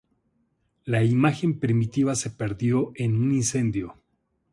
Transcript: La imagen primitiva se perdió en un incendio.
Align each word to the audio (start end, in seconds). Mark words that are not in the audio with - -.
La 0.85 1.03
imagen 1.03 1.59
primitiva 1.59 2.15
se 2.15 2.31
perdió 2.31 2.91
en 2.95 3.15
un 3.17 3.33
incendio. 3.33 4.01